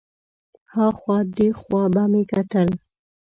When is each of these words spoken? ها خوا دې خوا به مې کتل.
ها 0.71 0.85
خوا 0.97 1.17
دې 1.37 1.49
خوا 1.59 1.83
به 1.93 2.03
مې 2.11 2.23
کتل. 2.31 2.69